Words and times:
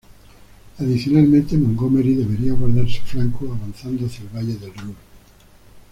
Adicionalmente, 0.79 1.55
Montgomery 1.55 2.15
debería 2.15 2.53
guardar 2.55 2.89
su 2.89 3.03
flanco, 3.03 3.45
avanzando 3.53 4.07
hacia 4.07 4.23
el 4.23 4.35
valle 4.35 4.55
del 4.55 4.73
Ruhr. 4.73 4.95